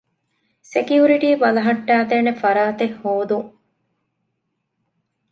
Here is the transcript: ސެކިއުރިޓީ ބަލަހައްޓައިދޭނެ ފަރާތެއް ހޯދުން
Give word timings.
ސެކިއުރިޓީ 0.71 1.29
ބަލަހައްޓައިދޭނެ 1.41 2.31
ފަރާތެއް 2.41 2.97
ހޯދުން 3.01 3.49